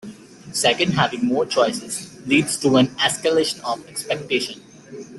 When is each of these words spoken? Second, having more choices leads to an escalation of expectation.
Second, 0.51 0.93
having 0.93 1.27
more 1.27 1.45
choices 1.45 2.25
leads 2.25 2.57
to 2.57 2.75
an 2.77 2.87
escalation 2.95 3.59
of 3.63 3.87
expectation. 3.87 4.59